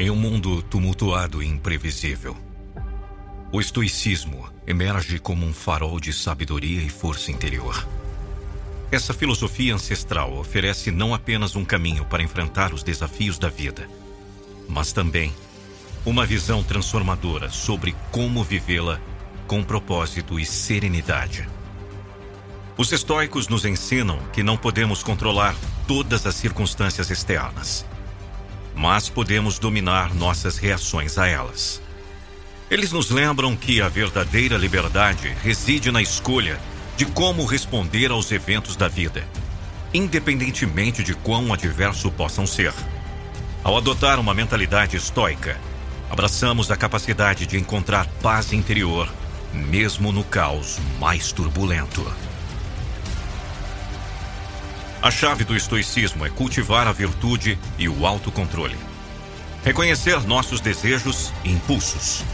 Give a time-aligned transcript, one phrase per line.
[0.00, 2.36] Em um mundo tumultuado e imprevisível,
[3.50, 7.84] o estoicismo emerge como um farol de sabedoria e força interior.
[8.92, 13.90] Essa filosofia ancestral oferece não apenas um caminho para enfrentar os desafios da vida,
[14.68, 15.34] mas também
[16.06, 19.00] uma visão transformadora sobre como vivê-la
[19.48, 21.48] com propósito e serenidade.
[22.76, 25.56] Os estoicos nos ensinam que não podemos controlar
[25.88, 27.84] todas as circunstâncias externas,
[28.78, 31.82] mas podemos dominar nossas reações a elas.
[32.70, 36.60] Eles nos lembram que a verdadeira liberdade reside na escolha
[36.96, 39.26] de como responder aos eventos da vida,
[39.92, 42.72] independentemente de quão adverso possam ser.
[43.64, 45.58] Ao adotar uma mentalidade estoica,
[46.08, 49.08] abraçamos a capacidade de encontrar paz interior,
[49.52, 52.06] mesmo no caos mais turbulento.
[55.00, 58.76] A chave do estoicismo é cultivar a virtude e o autocontrole.
[59.64, 62.24] Reconhecer nossos desejos e impulsos,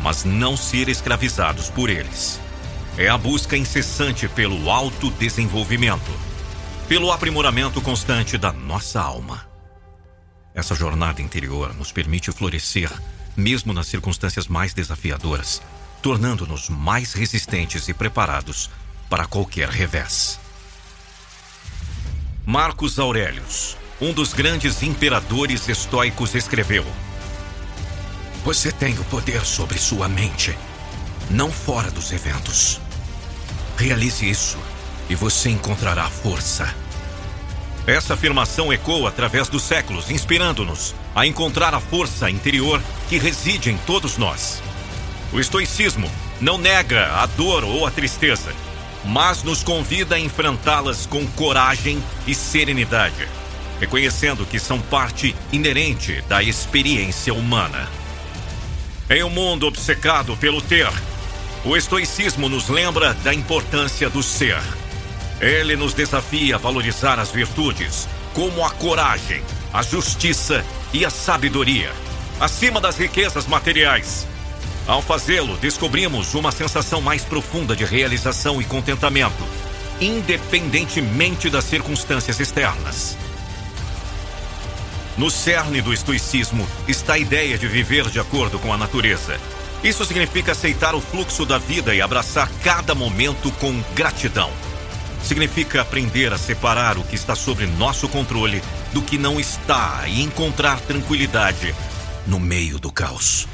[0.00, 2.40] mas não ser escravizados por eles.
[2.96, 6.12] É a busca incessante pelo autodesenvolvimento,
[6.88, 9.48] pelo aprimoramento constante da nossa alma.
[10.54, 12.92] Essa jornada interior nos permite florescer,
[13.36, 15.60] mesmo nas circunstâncias mais desafiadoras,
[16.00, 18.70] tornando-nos mais resistentes e preparados
[19.10, 20.38] para qualquer revés.
[22.50, 26.82] Marcos Aurelius, um dos grandes imperadores estoicos, escreveu:
[28.42, 30.56] Você tem o poder sobre sua mente,
[31.30, 32.80] não fora dos eventos.
[33.76, 34.56] Realize isso
[35.10, 36.74] e você encontrará força.
[37.86, 43.76] Essa afirmação ecoa através dos séculos, inspirando-nos a encontrar a força interior que reside em
[43.76, 44.62] todos nós.
[45.34, 48.54] O estoicismo não nega a dor ou a tristeza
[49.04, 53.28] mas nos convida a enfrentá-las com coragem e serenidade,
[53.80, 57.88] reconhecendo que são parte inerente da experiência humana.
[59.08, 60.90] Em um mundo obcecado pelo ter,
[61.64, 64.60] o estoicismo nos lembra da importância do ser.
[65.40, 71.92] Ele nos desafia a valorizar as virtudes, como a coragem, a justiça e a sabedoria,
[72.40, 74.26] acima das riquezas materiais
[74.88, 79.44] ao fazê-lo, descobrimos uma sensação mais profunda de realização e contentamento,
[80.00, 83.14] independentemente das circunstâncias externas.
[85.18, 89.38] No cerne do estoicismo está a ideia de viver de acordo com a natureza.
[89.84, 94.50] Isso significa aceitar o fluxo da vida e abraçar cada momento com gratidão.
[95.22, 98.62] Significa aprender a separar o que está sob nosso controle
[98.94, 101.74] do que não está e encontrar tranquilidade
[102.26, 103.46] no meio do caos.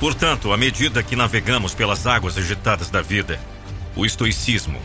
[0.00, 3.38] Portanto, à medida que navegamos pelas águas agitadas da vida,
[3.94, 4.80] o estoicismo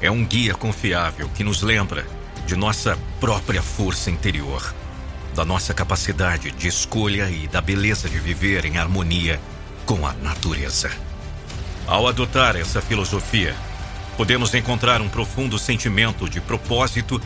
[0.00, 2.06] é um guia confiável que nos lembra
[2.46, 4.72] de nossa própria força interior,
[5.34, 9.40] da nossa capacidade de escolha e da beleza de viver em harmonia
[9.84, 10.88] com a natureza.
[11.84, 13.56] Ao adotar essa filosofia,
[14.16, 17.20] podemos encontrar um profundo sentimento de propósito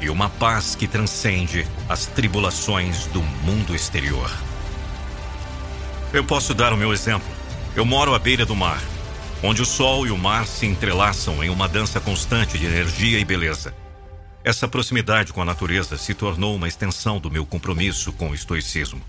[0.00, 4.47] e uma paz que transcende as tribulações do mundo exterior.
[6.10, 7.28] Eu posso dar o meu exemplo.
[7.76, 8.82] Eu moro à beira do mar,
[9.42, 13.24] onde o sol e o mar se entrelaçam em uma dança constante de energia e
[13.26, 13.74] beleza.
[14.42, 19.02] Essa proximidade com a natureza se tornou uma extensão do meu compromisso com o estoicismo.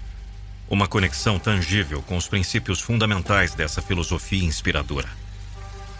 [0.69, 5.07] Uma conexão tangível com os princípios fundamentais dessa filosofia inspiradora.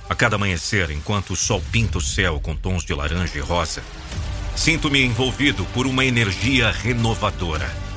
[0.10, 3.82] A cada amanhecer, enquanto o sol pinta o céu com tons de laranja e rosa,
[4.54, 7.89] sinto-me envolvido por uma energia renovadora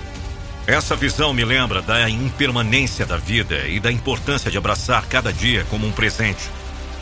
[0.67, 5.67] essa visão me lembra da impermanência da vida e da importância de abraçar cada dia
[5.69, 6.49] como um presente.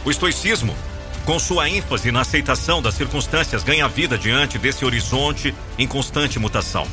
[0.02, 0.74] O estoicismo,
[1.26, 6.86] com sua ênfase na aceitação das circunstâncias, ganha vida diante desse horizonte em constante mutação.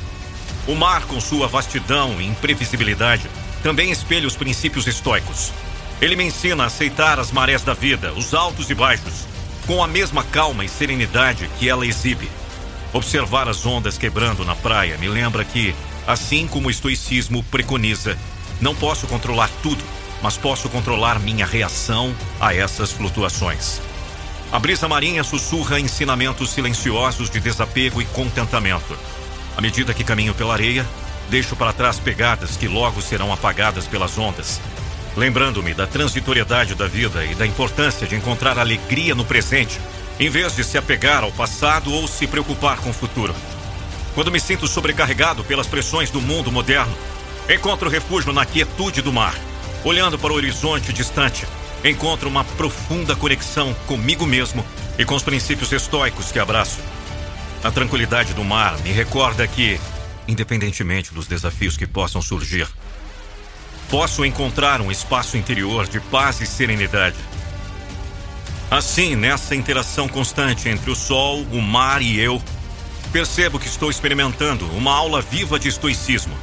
[0.67, 3.29] O mar, com sua vastidão e imprevisibilidade,
[3.63, 5.53] também espelha os princípios estoicos.
[6.01, 9.25] Ele me ensina a aceitar as marés da vida, os altos e baixos,
[9.65, 12.29] com a mesma calma e serenidade que ela exibe.
[12.91, 15.73] Observar as ondas quebrando na praia me lembra que
[16.07, 18.17] Assim como o estoicismo preconiza,
[18.61, 19.83] não posso controlar tudo,
[20.23, 23.81] mas posso controlar minha reação a essas flutuações.
[24.49, 28.97] A brisa marinha sussurra ensinamentos silenciosos de desapego e contentamento.
[29.57, 30.85] À medida que caminho pela areia,
[31.29, 34.61] deixo para trás pegadas que logo serão apagadas pelas ondas,
[35.17, 39.77] lembrando-me da transitoriedade da vida e da importância de encontrar alegria no presente,
[40.17, 43.35] em vez de se apegar ao passado ou se preocupar com o futuro.
[44.17, 46.91] Quando me sinto sobrecarregado pelas pressões do mundo moderno,
[47.47, 49.35] encontro refúgio na quietude do mar.
[49.83, 51.45] Olhando para o horizonte distante,
[51.85, 54.65] encontro uma profunda conexão comigo mesmo
[54.97, 56.79] e com os princípios estoicos que abraço.
[57.63, 59.79] A tranquilidade do mar me recorda que
[60.27, 62.67] independentemente dos desafios que possam surgir.
[63.87, 67.17] Posso encontrar um espaço interior de paz e serenidade.
[68.71, 72.41] Assim, nessa interação constante entre o sol, o mar e eu,
[73.17, 76.37] percebo que estou experimentando uma aula viva de estoicismo.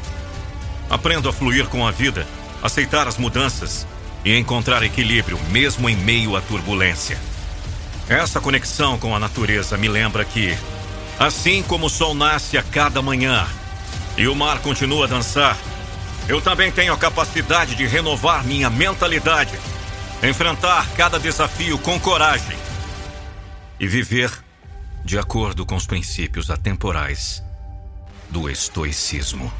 [0.91, 2.26] Aprendo a fluir com a vida,
[2.61, 3.87] aceitar as mudanças
[4.25, 7.17] e encontrar equilíbrio mesmo em meio à turbulência.
[8.09, 10.53] Essa conexão com a natureza me lembra que,
[11.17, 13.47] assim como o sol nasce a cada manhã
[14.17, 15.56] e o mar continua a dançar,
[16.29, 19.56] eu também tenho a capacidade de renovar minha mentalidade,
[20.25, 22.56] enfrentar cada desafio com coragem
[23.79, 24.44] e viver
[25.04, 27.42] de acordo com os princípios atemporais
[28.30, 29.52] do estoicismo.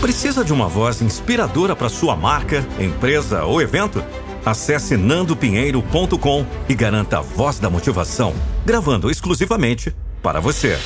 [0.00, 4.02] Precisa de uma voz inspiradora para sua marca, empresa ou evento?
[4.46, 8.32] Acesse nandopinheiro.com e garanta a voz da motivação,
[8.64, 10.78] gravando exclusivamente para você.